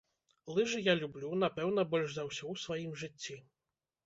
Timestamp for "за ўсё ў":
2.17-2.55